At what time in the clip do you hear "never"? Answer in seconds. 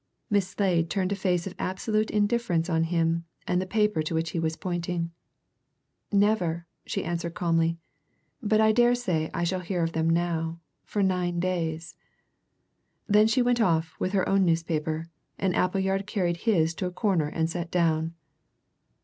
6.11-6.65